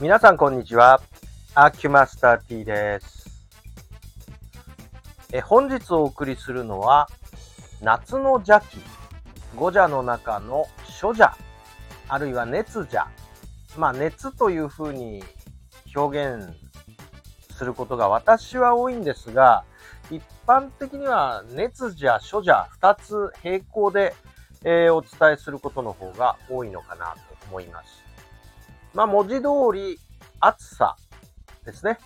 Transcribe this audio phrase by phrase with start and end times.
[0.00, 1.00] 皆さんこんにちは。
[1.56, 3.42] アキュマスター T です。
[5.32, 7.08] え本日お送りするのは、
[7.82, 8.78] 夏の邪気、
[9.56, 11.36] 五邪の中の諸邪、
[12.06, 13.08] あるいは熱邪。
[13.76, 15.24] まあ熱というふうに
[15.96, 16.54] 表現
[17.58, 19.64] することが私は多いんですが、
[20.12, 24.14] 一般的には熱邪、諸邪、二つ並行で、
[24.62, 28.07] えー、お伝えすることの方が多いのかなと思います。
[28.94, 29.98] まあ、文字通り
[30.40, 30.96] 暑さ
[31.64, 31.98] ですね。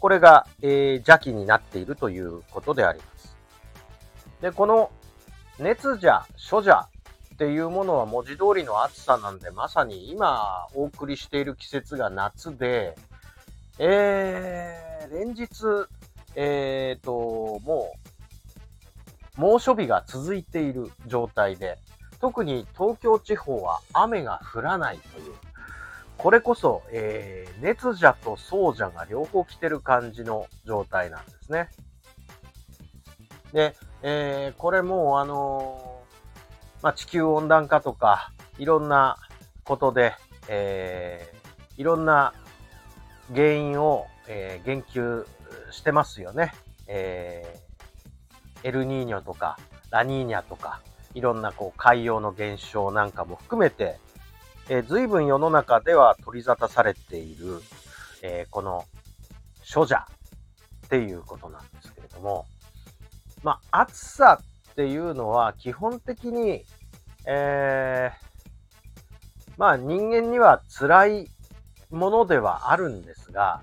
[0.00, 3.36] これが、えー、邪気になっているということであります。
[4.40, 4.90] で、この
[5.58, 6.88] 熱邪、諸邪
[7.34, 12.96] っていうものは文字通りの暑さなんで、まさに今お送りしている季節が夏で、
[13.78, 15.48] えー、連日、
[16.34, 17.92] えーと、も
[19.36, 21.78] う、猛暑日が続いている状態で、
[22.20, 25.34] 特に東京地方は雨が降らないという、
[26.22, 31.68] これこそ、えー、熱邪と燥邪が両方来てる感じの状態なんですね。
[33.52, 39.16] で、えー、これもうあのー、まあ、地球温暖化とか、いろんな
[39.64, 40.14] ことで、
[40.46, 42.34] えー、いろんな
[43.34, 45.26] 原因を、えー、言及
[45.72, 46.54] してますよね。
[46.86, 49.58] えー、エルニーニョとか、
[49.90, 50.82] ラニーニャとか、
[51.14, 53.98] いろんなこう海洋の現象なんかも含めて、
[54.68, 57.60] えー、随分世の中では取り沙汰されている、
[58.22, 58.84] えー、この
[59.62, 60.06] 諸者
[60.86, 62.46] っていうことなんですけれども、
[63.42, 64.40] まあ、暑さ
[64.72, 66.64] っていうのは基本的に、
[67.26, 71.30] えー、まあ人間には辛い
[71.90, 73.62] ものではあるんですが、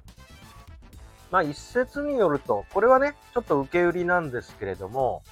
[1.32, 5.24] まあ一説によると、これはね、ちょっと受け売りなんですけれども、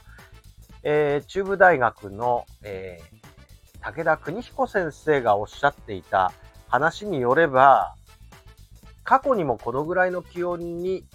[0.84, 3.17] えー、中部大学の、えー、
[3.82, 6.32] 武田邦彦先生がおっしゃっていた
[6.68, 7.96] 話によれば、
[9.04, 11.06] 過去にもこのぐらいの気温に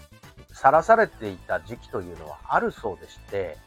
[0.51, 3.57] さらされていた時期というのはあるそうでして、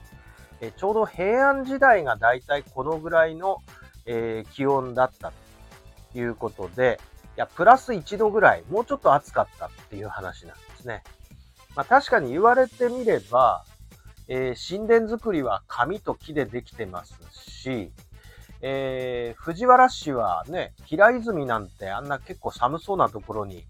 [0.60, 3.58] えちょうど平安時代がだいたいこのぐらいの、
[4.06, 5.32] えー、気温だった
[6.12, 6.98] ということで、
[7.36, 11.02] いや、プラス1度ぐらい、もうちょっと暑かったっていう話なんですね。
[11.74, 13.64] まあ確かに言われてみれば、
[14.28, 17.92] えー、神殿作りは紙と木でできてますし、
[18.62, 23.64] えー、藤原氏はね、平泉なんてあんな結構寒そうなところに、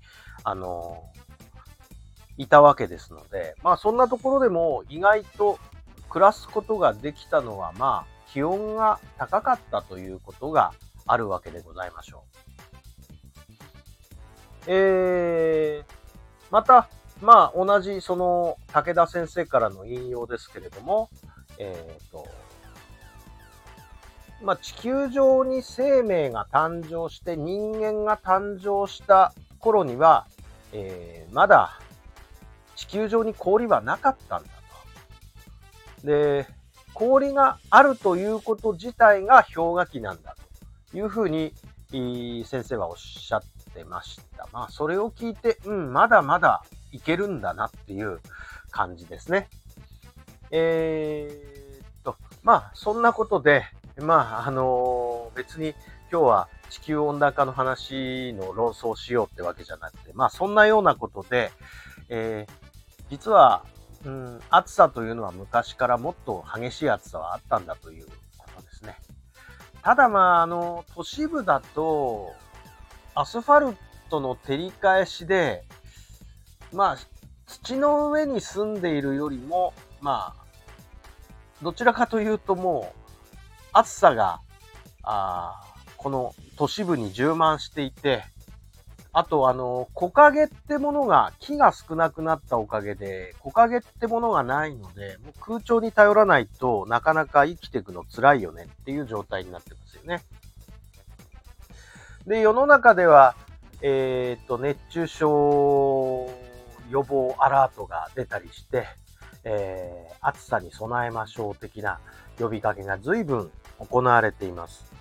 [0.45, 5.59] あのー、いたわけですので、まあそんなところでも意外と
[6.09, 10.73] 暮らすことができたのは、まあ気温が高かったということが
[11.07, 12.37] あるわけでございましょう。
[14.69, 15.85] えー、
[16.51, 16.89] また、
[17.21, 21.09] まあ同じその武田先生からの引用ですけれども、
[21.59, 22.16] えっ、ー、と、
[24.43, 30.27] まあ、地球上に生命が誕生して人間が誕生した頃には、
[30.73, 31.81] えー、まだ
[32.75, 34.49] 地球上に氷はなかったんだ
[36.03, 36.07] と。
[36.07, 36.47] で、
[36.93, 40.37] 氷があるということ自体が氷河期なんだ
[40.91, 41.53] というふうに
[41.91, 43.43] 先生はおっしゃっ
[43.75, 44.49] てました。
[44.53, 48.21] まあ、それを聞いて、うん、まだまだいけるんだなっていう
[48.71, 49.49] 感じですね。
[50.51, 53.65] えー、っと、まあ、そんなことで、
[53.99, 55.75] まあ、あのー、別に
[56.11, 61.51] 今日は地球温暖化の話の論争をしようってわけじゃなくて、まあ、そんなようなことで、
[62.09, 62.53] えー、
[63.11, 63.65] 実は、
[64.05, 68.07] うん、暑さというのは昔からもっと激しい暑さはあったんだという
[68.39, 68.97] ことですね。
[69.83, 72.33] ただまあ、あの、都市部だと、
[73.15, 73.77] アスファル
[74.11, 75.65] トの照り返しで、
[76.73, 76.97] まあ、
[77.47, 80.45] 土の上に住んでいるよりも、まあ、
[81.63, 83.06] どちらかというともう、
[83.79, 84.41] 暑さが、
[85.03, 85.61] あ
[85.99, 88.25] この都市部に充満していて、
[89.13, 100.23] あと、あの、木陰ってものが、木が少なくなったおかげで、木陰ってものがないので、もう空調に頼らないとなかなか生きていくの辛いよねっていう状態になってますよね。
[102.27, 103.37] で、世の中では、
[103.83, 106.31] えっ、と、熱中症
[106.89, 108.87] 予防アラートが出たりして、
[109.45, 112.01] えー、暑さに備えましょう的な
[112.39, 114.93] 呼びかけが随分行われています。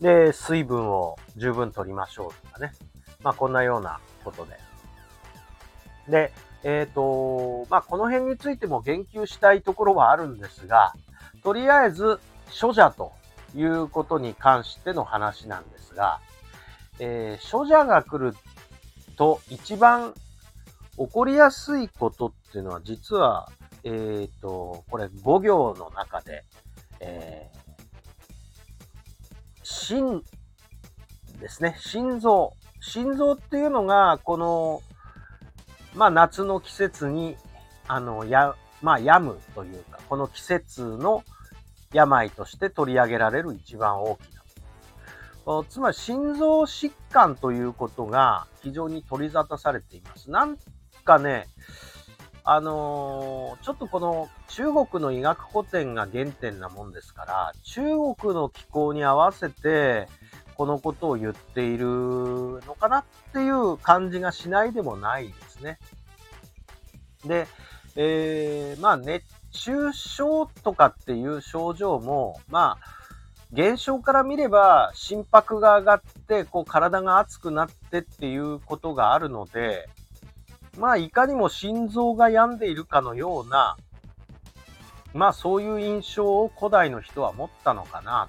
[0.00, 2.72] で、水分を十分取りましょうとかね。
[3.22, 4.58] まあ、こんなようなことで。
[6.08, 6.32] で、
[6.62, 10.94] えっ、ー、と、まあ、この辺についても言及したいところはあるんですが、
[11.42, 12.20] とりあえず、
[12.60, 13.12] 処者と
[13.54, 16.20] いうことに関しての話なんですが、
[16.98, 18.36] えー、処者が来る
[19.16, 20.14] と一番
[20.96, 23.50] 起こりやすいことっていうのは実は、
[23.84, 26.17] えっ、ー、と、これ5行の中
[29.88, 30.22] 心
[31.40, 31.74] ですね。
[31.78, 34.82] 心臓、心臓っていうのが、この、
[35.94, 37.36] まあ夏の季節に、
[37.86, 41.24] あの、や、まあ病むというか、この季節の
[41.90, 44.20] 病として取り上げられる一番大き
[45.46, 45.64] な。
[45.66, 50.30] つまり心臓疾患ということが非常に取り沙汰されています。
[50.30, 50.58] なん
[51.04, 51.46] かね、
[52.50, 57.82] あのー、ちょっとこの中国の医学古典が原点なもんですから、中
[58.16, 60.08] 国の気候に合わせて
[60.54, 63.04] このことを言っているのかなっ
[63.34, 65.78] ていう感じがしないでもないですね。
[67.26, 67.46] で、
[67.94, 72.86] えー、まあ熱中症とかっていう症状も、まあ、
[73.52, 79.90] 現象から見れば心拍が上がって、こう体が熱くなってっていうことがあるので、
[80.78, 83.76] まあいかにも心臓が病んでいるかのような、
[85.12, 88.28] まあそういう印象を古代の人は持ったのかな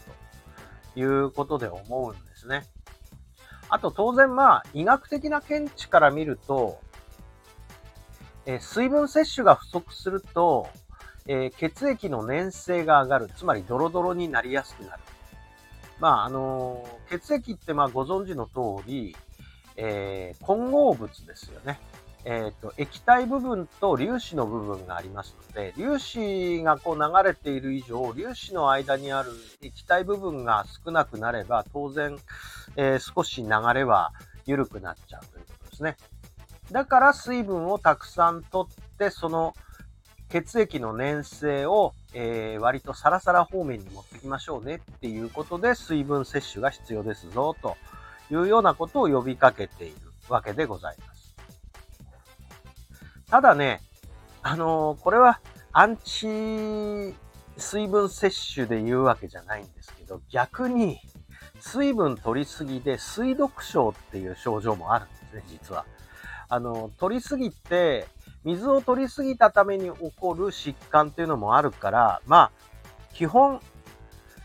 [0.93, 2.65] ということで思うんですね。
[3.69, 6.79] あと当然まあ医学的な見地から見ると、
[8.47, 10.67] え水分摂取が不足すると、
[11.27, 13.29] えー、血液の粘性が上がる。
[13.35, 15.03] つまりドロドロになりやすくなる。
[15.99, 19.15] まあ、あのー、血液ってまあご存知の通り、
[19.75, 21.79] えー、混合物ですよね。
[22.25, 29.31] えっ、と、液体部分と粒子の部分がありますので、粒子がこう流れている以上、粒子の間にある
[29.62, 32.18] 液体部分が少なくなれば、当然、
[32.75, 34.12] えー、少し流れは
[34.45, 35.98] 緩くなっちゃうということですね。
[36.71, 39.56] だから水分をたくさん取って、その
[40.30, 47.77] 血液の粘性を、えー、割とサラサラ方面に持ってきましょうねっていうことで水分摂取が必要ですぞと
[48.31, 49.95] いうようなことを呼びかけている
[50.30, 51.19] わけでございます。
[53.29, 53.81] ただね、
[54.41, 55.39] あのー、これは
[55.71, 56.27] アンチ
[57.57, 60.99] 水分摂取で言うわけじゃないんですけど、逆に
[61.59, 65.85] 水分取りすぎで水毒症っていう症状もあるんですね、実は。
[66.47, 68.07] あの、取りすぎて、
[68.43, 72.51] 水を取りすぎたために起こる疾患っていうのもあるから、まあ、
[73.13, 73.61] 基本、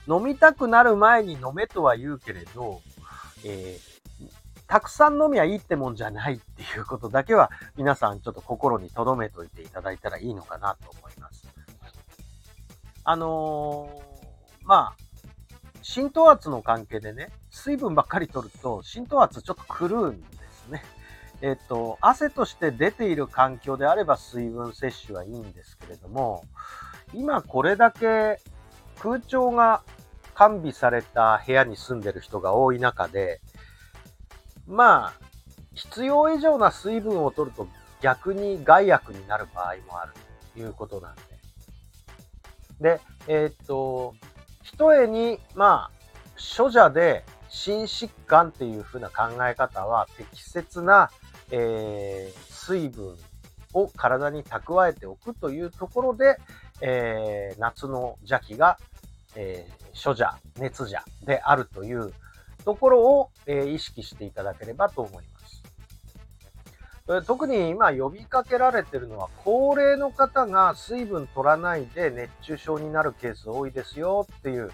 [0.07, 2.83] 飲みたくなる前に飲めとは言うけれど、
[3.45, 3.94] えー、
[4.67, 11.47] たくさん飲みはいいってもんじゃないっていうことだけは、皆さんちょっと心に留めといていただいたらいいのかなと思います。
[13.05, 15.05] あのー、まあ、
[15.83, 20.83] 浸透圧の関係でね、水分ばっかり取ると浸透圧ちょっと狂うんですね。
[21.43, 26.45] えっと、汗として出ている環境であれば水分摂取はいいんですけれども、
[27.13, 28.41] 今これだけ
[28.99, 29.83] 空調が
[30.35, 33.43] 完備された部屋に住んでる人が多い中で、
[34.67, 35.13] まあ、
[35.75, 37.69] 必要以上な水分を取ると
[38.01, 40.13] 逆に害悪になる場合もある
[40.55, 41.23] ということなんで。
[42.81, 44.15] で、えー、っと、
[44.63, 45.91] 一重に、まあ、
[46.37, 51.11] 処者で心疾患っていう風な考え方は適切な
[51.51, 53.17] えー、水分
[53.73, 56.39] を体に蓄えておくというところで、
[56.81, 58.79] えー、夏の邪気が、
[59.37, 62.13] えー、諸邪、熱邪であるという
[62.65, 65.63] ところを、え、意識していただければと思います。
[67.27, 74.71] 特に今呼びかけられているのは高齢の方が水分取らないで熱中症になるケース多いですよっていう、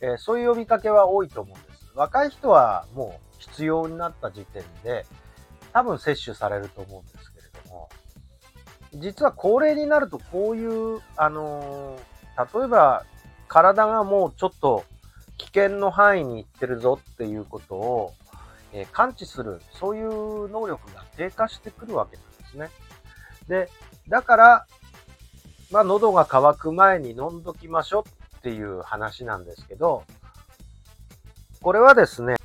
[0.00, 1.90] えー、そういう呼びかけは多いと思うんです。
[1.94, 5.04] 若い人はもう必要になった時点で、
[5.74, 7.90] 多分摂取されると思うんですけれども、
[8.94, 13.04] 実は高齢になるとこういう、あのー、例えば
[13.48, 14.84] 体がもうちょっと
[15.38, 18.14] 危険の範囲に行ってるぞっていうことを、
[18.72, 22.70] えー、感知する、そういう能力が低下してくるわけなんですね。
[23.48, 23.70] で、
[24.08, 24.66] だから、
[25.70, 30.04] まあ、喉が渇く前に飲んどきましょうっていう話なんですけど、
[31.60, 32.36] これはですね、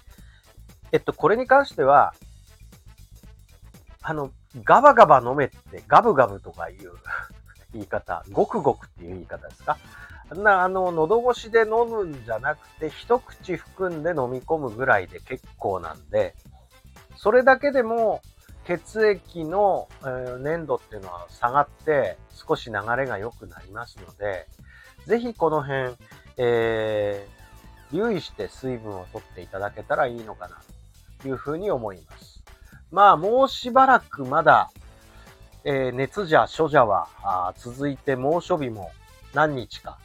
[0.92, 2.14] えっと、これに関しては、
[4.02, 4.32] あの、
[4.64, 6.92] ガバガバ飲めって、ガブガブとかいう
[7.74, 9.78] 言い方、ごくごくっていう言い方ですか？
[10.36, 16.36] な、あの、喉越しで飲むんじゃなくて、一口含んで飲み込むぐらいで結構なんで、
[17.18, 18.22] それだけでも
[18.66, 24.48] 血液の、えー、粘度っていうのは下がって少し流れが良くなりますので、
[25.06, 25.96] ぜひこの辺、
[26.38, 30.58] えー、留意して水分を取っていただけたらいいのかな
[31.22, 32.44] というふうに思います。
[32.92, 34.72] まあ、もうしばらくまだ、
[35.64, 38.92] えー、熱じゃ、暑じゃは続いて猛暑日も
[39.34, 39.98] 何日か。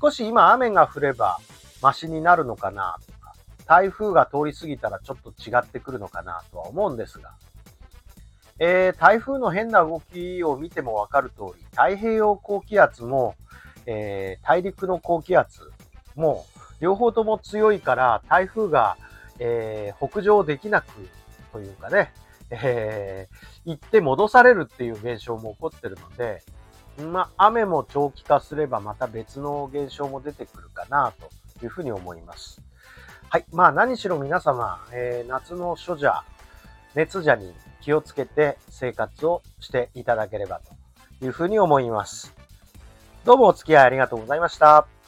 [0.00, 1.38] 少し今雨が降れば
[1.82, 3.34] マシになるのかなとか、
[3.66, 7.32] 台風が通り過ぎたらちょっと違ってくるのかなとは思うんですが、
[8.58, 13.34] えー、台風の変な動きを見てもわかる通り、太平洋高気圧も、
[13.86, 15.70] えー、大陸の高気圧
[16.14, 16.46] も
[16.80, 18.96] 両方とも強いから台風が、
[19.38, 20.86] えー、北上できなく
[21.52, 22.12] というかね、
[22.50, 26.42] えー、行って戻されるっていう現象も起こってるので、
[26.98, 32.60] まあ、雨も長期化すればまた別の現象も出てくるかなというふうに思います。
[33.28, 33.44] はい。
[33.52, 36.22] まあ何しろ皆様、えー、夏の初邪、
[36.94, 40.60] 熱邪に気をつけて生活をしていただければ
[41.20, 42.34] というふうに思います。
[43.24, 45.01] どうもお付き合いありがとうございました。